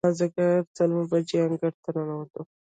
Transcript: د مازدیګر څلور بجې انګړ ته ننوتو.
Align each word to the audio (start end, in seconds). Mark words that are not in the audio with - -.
د 0.01 0.03
مازدیګر 0.05 0.55
څلور 0.77 1.03
بجې 1.11 1.37
انګړ 1.47 1.73
ته 1.83 1.89
ننوتو. 1.95 2.41